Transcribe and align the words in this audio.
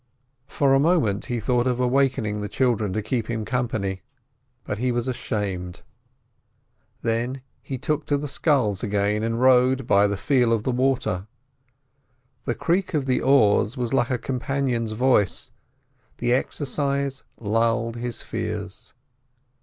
For 0.47 0.73
a 0.73 0.79
moment 0.79 1.25
he 1.27 1.39
thought 1.39 1.67
of 1.67 1.79
awakening 1.79 2.41
the 2.41 2.49
children 2.49 2.91
to 2.93 3.03
keep 3.03 3.29
him 3.29 3.45
company, 3.45 4.01
but 4.63 4.79
he 4.79 4.91
was 4.91 5.07
ashamed. 5.07 5.83
Then 7.03 7.43
he 7.61 7.77
took 7.77 8.07
to 8.07 8.17
the 8.17 8.27
sculls 8.27 8.81
again, 8.81 9.21
and 9.21 9.39
rowed 9.39 9.85
"by 9.85 10.07
the 10.07 10.17
feel 10.17 10.53
of 10.53 10.63
the 10.63 10.71
water." 10.71 11.27
The 12.45 12.55
creak 12.55 12.95
of 12.95 13.05
the 13.05 13.21
oars 13.21 13.77
was 13.77 13.93
like 13.93 14.09
a 14.09 14.17
companion's 14.17 14.93
voice, 14.93 15.51
the 16.17 16.33
exercise 16.33 17.23
lulled 17.39 17.95
his 17.97 18.23
fears. 18.23 18.95